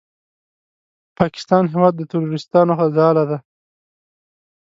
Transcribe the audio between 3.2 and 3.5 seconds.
ده!